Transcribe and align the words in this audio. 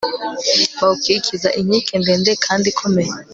bawukikiza 0.79 1.49
inkike 1.59 1.93
ndende 2.03 2.31
kandi 2.45 2.65
ikomeye 2.71 3.11